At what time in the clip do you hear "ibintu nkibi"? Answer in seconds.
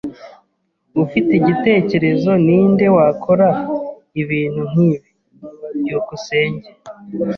4.21-5.09